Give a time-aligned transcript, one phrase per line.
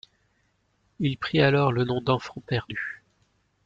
[0.99, 3.03] Il prit alors le nom d'Enfant perdu.